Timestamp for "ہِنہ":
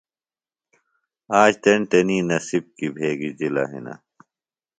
3.71-3.95